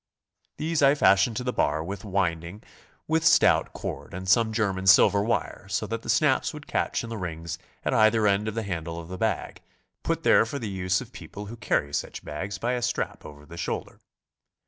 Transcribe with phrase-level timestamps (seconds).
[0.57, 2.11] These I fastened to the bar by 100 GOING ABROAD?
[2.15, 2.63] winding
[3.07, 7.11] with stout cord and some German silver wire, so that the snaps would catch in
[7.11, 9.61] the rings at either end of the handle of the bag,
[10.01, 13.45] put there for the use of people who carry such bags by a strap over
[13.45, 13.99] the shoulder.